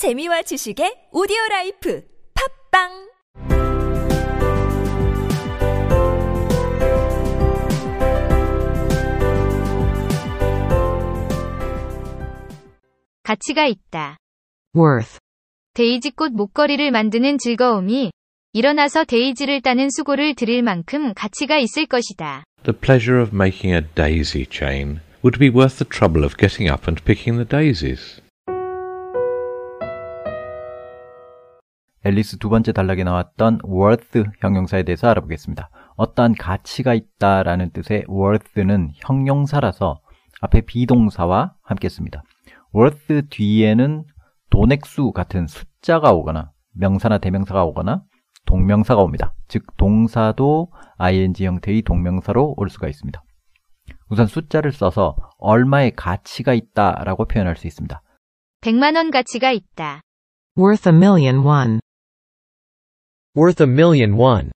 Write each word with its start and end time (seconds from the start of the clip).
재미와 0.00 0.40
지식의 0.40 1.08
오디오 1.12 1.36
라이프 1.50 2.02
팟빵 2.72 2.88
가치가 13.22 13.66
있다. 13.66 14.16
worth, 14.74 15.18
데이지꽃 15.74 16.32
목걸이를 16.32 16.90
만드는 16.90 17.36
즐거움이 17.36 18.10
일어나서 18.54 19.04
데이지를 19.04 19.60
따는 19.60 19.90
수고를 19.90 20.34
들일 20.34 20.62
만큼 20.62 21.12
가치가 21.12 21.58
있을 21.58 21.84
것이다. 21.84 22.44
The 22.62 22.74
pleasure 22.74 23.22
of 23.22 23.36
making 23.36 23.74
a 23.74 23.82
daisy 23.94 24.46
chain 24.50 25.00
would 25.22 25.38
be 25.38 25.50
worth 25.50 25.76
the 25.76 25.86
trouble 25.86 26.24
of 26.24 26.38
getting 26.38 26.72
up 26.72 26.88
and 26.88 27.04
picking 27.04 27.36
the 27.36 27.46
daisies. 27.46 28.22
앨리스 32.04 32.38
두 32.38 32.48
번째 32.48 32.72
단락에 32.72 33.04
나왔던 33.04 33.60
worth 33.64 34.24
형용사에 34.40 34.84
대해서 34.84 35.08
알아보겠습니다. 35.08 35.68
어떠한 35.96 36.34
가치가 36.34 36.94
있다라는 36.94 37.70
뜻의 37.72 38.06
worth는 38.08 38.90
형용사라서 38.94 40.00
앞에 40.40 40.62
비동사와 40.62 41.54
함께 41.62 41.88
씁니다. 41.88 42.22
worth 42.74 43.28
뒤에는 43.28 44.04
돈액수 44.48 45.12
같은 45.12 45.46
숫자가 45.46 46.12
오거나 46.12 46.52
명사나 46.72 47.18
대명사가 47.18 47.64
오거나 47.64 48.02
동명사가 48.46 49.02
옵니다. 49.02 49.34
즉 49.48 49.64
동사도 49.76 50.72
ing 50.98 51.44
형태의 51.44 51.82
동명사로 51.82 52.54
올 52.56 52.70
수가 52.70 52.88
있습니다. 52.88 53.22
우선 54.08 54.26
숫자를 54.26 54.72
써서 54.72 55.16
얼마의 55.38 55.92
가치가 55.92 56.54
있다라고 56.54 57.26
표현할 57.26 57.56
수 57.56 57.66
있습니다. 57.66 58.02
100만 58.62 58.96
원 58.96 59.10
가치가 59.10 59.52
있다. 59.52 60.00
worth 60.58 60.88
a 60.88 60.94
million 60.94 61.44
won, 61.44 61.80
Worth 63.39 63.63
a 63.63 63.69
million 63.69 64.13
won. 64.19 64.51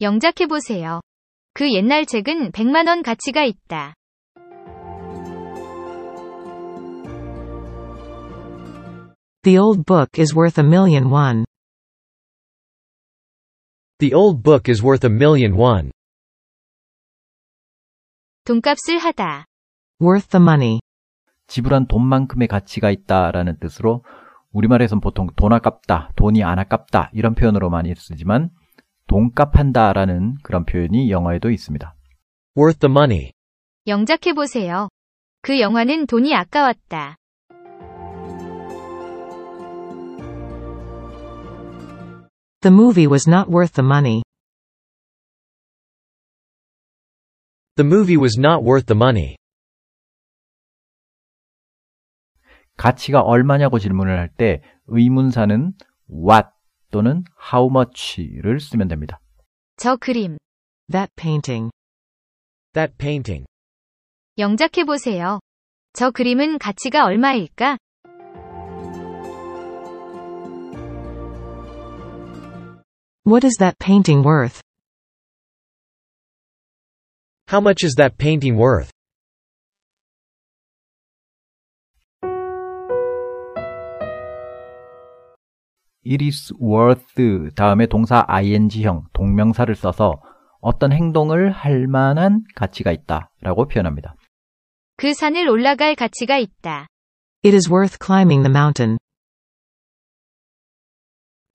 영작해 0.00 0.46
보세요. 0.46 1.00
그 1.54 1.72
옛날 1.72 2.06
책은 2.06 2.52
100만 2.52 2.88
원 2.88 3.02
가치가 3.02 3.44
있다. 3.44 3.94
the 9.44 9.56
old 9.56 9.86
book 9.86 10.18
is 10.18 10.34
worth 10.34 10.58
a 10.58 10.62
million 10.62 11.08
won, 11.08 11.44
The 13.98 14.14
old 14.14 14.44
book 14.44 14.68
is 14.68 14.80
worth 14.80 15.04
a 15.04 15.10
million 15.10 15.56
won. 15.56 15.90
돈값을 18.44 18.98
하다. 18.98 19.44
worth 20.00 20.28
the 20.28 20.40
money, 20.40 20.80
지불한 21.48 21.86
돈만큼의 21.88 22.46
가치가 22.46 22.90
있다라는 22.90 23.58
뜻으로 23.58 24.04
우리말에선 24.53 25.01
보통 25.01 25.27
돈 25.35 25.51
아깝다, 25.53 26.11
돈이 26.15 26.43
안 26.43 26.59
아깝다 26.59 27.09
이런 27.13 27.35
표현으로 27.35 27.69
많이 27.69 27.93
쓰지만 27.93 28.49
돈값 29.07 29.57
한다 29.57 29.91
라는 29.93 30.35
그런 30.43 30.65
표현이 30.65 31.11
영어에도 31.11 31.49
있습니다. 31.49 31.95
Worth 32.57 32.79
the 32.79 32.91
money. 32.91 33.31
영작해 33.87 34.33
보세요. 34.33 34.89
그 35.41 35.59
영화는 35.59 36.07
돈이 36.07 36.33
아까웠다. 36.33 37.17
the 42.61 42.73
movie 42.73 43.05
was 43.05 43.27
not 43.27 43.49
worth 43.49 43.73
the 43.73 43.85
money, 43.85 44.23
The 47.75 47.83
movie 47.83 48.17
was 48.17 48.37
not 48.37 48.63
worth 48.63 48.85
the 48.85 48.95
money. 48.95 49.35
가치가 52.77 53.21
얼마냐고 53.21 53.79
질문을 53.79 54.17
할 54.17 54.29
때 54.29 54.61
의문사는 54.87 55.73
what 56.09 56.47
또는 56.91 57.23
how 57.53 57.69
much를 57.69 58.59
쓰면 58.59 58.87
됩니다. 58.87 59.19
저 59.77 59.95
그림. 59.95 60.37
that 60.91 61.11
painting, 61.15 61.71
That 62.73 62.93
painting. 62.97 63.45
영작해 64.37 64.83
보세요. 64.83 65.39
저 65.93 66.09
그림은 66.11 66.57
가치가 66.57 67.05
얼마일까? 67.05 67.77
what 73.25 73.43
is 73.45 73.55
that 73.59 73.77
painting 73.79 74.21
worth, 74.23 74.61
How 77.47 77.61
much 77.61 77.83
is 77.83 77.95
that 77.97 78.17
painting 78.17 78.55
worth? 78.57 78.89
It 86.13 86.23
is 86.23 86.53
worth 86.61 87.51
다음에 87.55 87.87
동사 87.87 88.23
ing형 88.27 89.05
동명사를 89.13 89.73
써서 89.73 90.21
어떤 90.61 90.91
행동을 90.91 91.51
할 91.51 91.87
만한 91.87 92.43
가치가 92.55 92.91
있다 92.91 93.31
라고 93.41 93.67
표현합니다. 93.67 94.15
그 94.97 95.13
산을 95.13 95.49
올라갈 95.49 95.95
가치가 95.95 96.37
있다. 96.37 96.87
it 97.43 97.55
is 97.55 97.69
worth 97.69 97.97
climbing 97.99 98.43
the 98.43 98.51
mountain, 98.51 98.97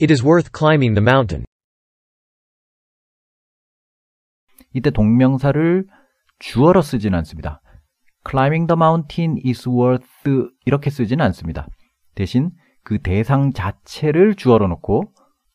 It 0.01 0.13
is 0.13 0.23
worth 0.25 0.51
climbing 0.57 0.95
the 0.95 1.03
mountain. 1.03 1.45
이때 4.73 4.91
동명사를 4.91 5.87
주어로 6.39 6.83
쓰진 6.83 7.15
않습니다. 7.15 7.61
climbing 8.29 8.69
the 8.69 8.77
mountain 8.77 9.41
is 9.45 9.69
worth 9.69 10.07
이렇게 10.67 10.91
쓰진 10.91 11.21
않습니다. 11.21 11.67
대신 12.15 12.53
그 12.89 12.99
대상 13.03 13.53
자체를 13.53 14.35
주어로 14.35 14.67
놓고 14.67 15.13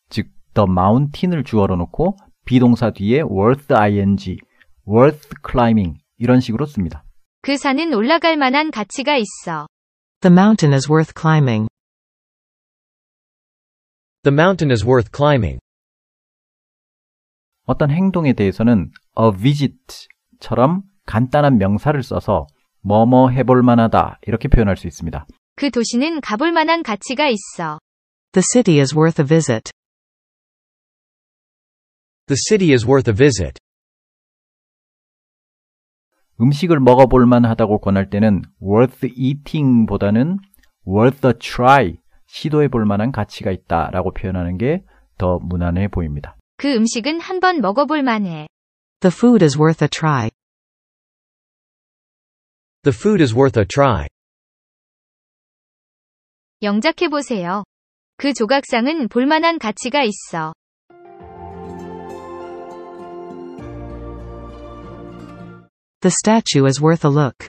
즉 0.09 0.27
the 0.53 0.67
mountain을 0.69 1.43
주어로 1.43 1.75
놓고 1.77 2.15
비동사 2.45 2.91
뒤에 2.91 3.21
worth 3.21 3.73
ing, 3.73 4.37
worth 4.87 5.29
climbing 5.43 5.99
이런 6.19 6.39
식으로 6.39 6.67
씁니다. 6.67 7.03
그 7.41 7.57
산은 7.57 7.91
올라갈 7.95 8.37
만한 8.37 8.69
가치가 8.69 9.17
있어. 9.17 9.65
the 10.21 10.31
mountain 10.31 10.75
is 10.75 10.87
worth 10.87 11.11
climbing, 11.19 11.67
The 14.21 14.31
mountain 14.31 14.69
is 14.69 14.85
worth 14.85 15.09
climbing. 15.11 15.59
어떤 17.65 17.89
행동에 17.89 18.33
대해서는 18.33 18.91
a 19.19 19.31
visit처럼 19.35 20.83
간단한 21.07 21.57
명사를 21.57 22.03
써서 22.03 22.45
뭐뭐 22.81 23.31
해볼 23.31 23.63
만하다 23.63 24.19
이렇게 24.27 24.49
표현할 24.49 24.77
수 24.77 24.85
있습니다. 24.85 25.25
그 25.55 25.69
도시는 25.71 26.21
가볼 26.21 26.51
만한 26.51 26.83
가치가 26.83 27.27
있어. 27.29 27.79
the 28.33 28.43
city 28.53 28.79
is 28.79 28.95
worth 28.95 29.21
a 29.21 29.25
visit, 29.27 29.71
The 32.27 32.37
city 32.49 32.71
is 32.73 32.85
worth 32.85 33.09
a 33.09 33.15
visit. 33.15 33.59
음식을 36.41 36.79
먹어볼 36.79 37.25
만하다고 37.25 37.79
권할 37.79 38.09
때는 38.09 38.41
worth 38.61 39.05
eating 39.15 39.85
보다는 39.87 40.37
worth 40.87 41.27
a 41.27 41.33
try, 41.37 41.97
시도해 42.27 42.69
볼 42.69 42.85
만한 42.85 43.11
가치가 43.11 43.51
있다 43.51 43.89
라고 43.91 44.11
표현하는 44.13 44.57
게 44.57 44.83
더 45.17 45.37
무난해 45.37 45.87
보입니다. 45.89 46.35
그 46.57 46.73
음식은 46.73 47.19
한번 47.19 47.61
먹어볼 47.61 48.01
만해. 48.03 48.47
the 49.01 49.13
food 49.13 49.43
is 49.43 49.57
worth 49.59 49.83
a 49.83 49.89
try, 49.89 50.29
The 52.83 52.97
food 52.97 53.21
is 53.21 53.33
worth 53.33 53.57
a 53.59 53.65
try. 53.65 54.07
영작해 56.63 57.09
보세요. 57.09 57.63
그 58.17 58.33
조각상은 58.33 59.07
볼만한 59.09 59.59
가치가 59.59 60.03
있어. 60.03 60.53
the 66.01 66.11
statue 66.11 66.65
is 66.65 66.81
worth 66.81 67.05
a 67.05 67.09
look, 67.09 67.47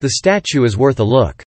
The 0.00 0.10
statue 0.10 0.62
is 0.62 0.78
worth 0.78 1.02
a 1.02 1.08
look. 1.08 1.44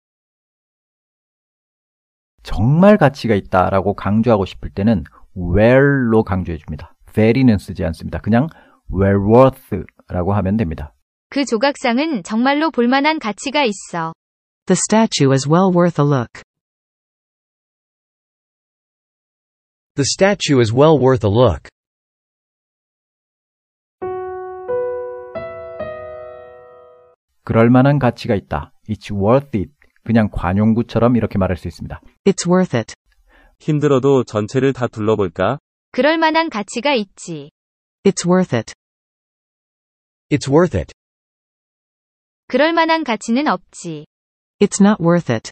정말 2.45 2.97
가치가 2.97 3.35
있다라고 3.35 3.95
강조하고 3.95 4.45
싶을 4.45 4.71
때는 4.71 5.03
well로 5.37 6.23
강조해 6.23 6.57
줍니다. 6.57 6.95
very는 7.13 7.59
쓰지 7.59 7.85
않습니다. 7.87 8.21
그냥 8.21 8.47
well 8.89 9.19
worth라고 9.19 10.33
하면 10.35 10.57
됩니다. 10.57 10.95
그 11.29 11.45
조각상은 11.45 12.23
정말로 12.23 12.71
볼만한 12.71 13.19
가치가 13.19 13.65
있어. 13.65 14.13
the 14.68 14.76
statue 14.76 15.32
is 15.34 15.48
well 15.48 15.72
worth 15.72 16.00
a 16.00 16.04
look, 16.04 16.42
The 19.96 20.06
statue 20.06 20.62
is 20.62 20.72
well 20.74 20.98
worth 20.98 21.24
a 21.26 21.30
look. 21.30 21.68
그럴 27.44 27.70
만한 27.70 28.00
가치가 28.00 28.36
있다. 28.36 28.72
It's 28.88 29.12
worth 29.14 29.58
it. 29.58 29.72
그냥 30.04 30.30
관용구처럼 30.32 31.16
이렇게 31.16 31.38
말할 31.38 31.58
수 31.58 31.68
있습니다. 31.68 32.02
it's 32.26 32.50
worth 32.50 32.76
it, 32.76 32.96
힘들어도 33.60 34.24
전체를 34.24 34.74
다 34.74 34.88
둘러볼까? 34.88 35.60
그럴 35.92 36.18
만한 36.18 36.50
가치가 36.50 36.94
있지. 36.96 37.52
it's 38.04 38.26
worth 38.28 38.56
it, 38.56 38.74
It's 40.32 40.50
worth 40.50 40.76
it. 40.76 40.92
그럴 42.48 42.74
만한 42.74 43.04
가치는 43.04 43.48
없지. 43.48 44.06
It's 44.60 44.82
not 44.82 45.00
worth 45.02 45.34
it. 45.34 45.52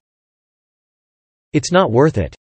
It's 1.51 1.71
not 1.71 1.91
worth 1.91 2.19
it. 2.19 2.35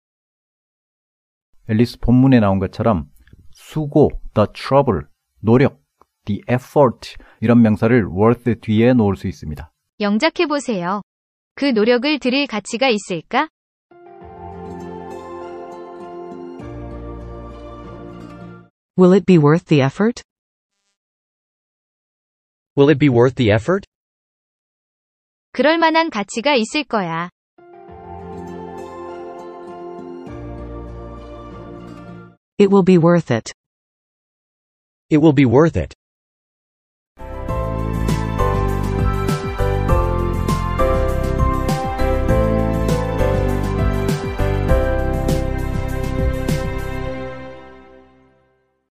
앨리스 1.69 1.99
본문에 1.99 2.39
나온 2.39 2.59
것처럼 2.59 3.09
수고, 3.53 4.09
the 4.33 4.47
trouble, 4.53 5.07
노력, 5.39 5.81
the 6.25 6.41
effort 6.49 7.15
이런 7.39 7.61
명사를 7.61 8.07
worth 8.07 8.59
뒤에 8.61 8.93
놓을 8.93 9.15
수 9.15 9.27
있습니다. 9.27 9.71
영작해보세요. 9.99 11.01
그 11.55 11.65
노력을 11.65 12.19
들일 12.19 12.47
가치가 12.47 12.87
있을까? 12.89 13.49
Will 18.97 19.13
it 19.13 19.25
be 19.25 19.37
worth 19.37 19.65
the 19.65 19.81
effort? 19.81 20.23
Will 22.75 22.89
it 22.89 22.99
be 22.99 23.09
worth 23.09 23.35
the 23.35 23.51
effort? 23.51 23.87
그럴 25.51 25.77
만한 25.77 26.09
가치가 26.09 26.55
있을 26.55 26.83
거야. 26.83 27.29
It 32.59 32.69
will 32.71 32.83
be 32.83 32.97
worth 32.97 33.33
it. 33.33 33.53
It 35.09 35.17
will 35.17 35.33
be 35.35 35.45
worth 35.45 35.77
it. 35.79 35.95